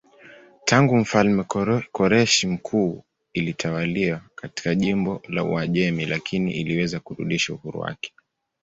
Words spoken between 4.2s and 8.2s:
kama jimbo la Uajemi lakini iliweza kurudisha uhuru wake.